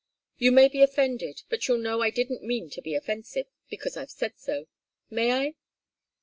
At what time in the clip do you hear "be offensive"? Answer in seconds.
2.81-3.45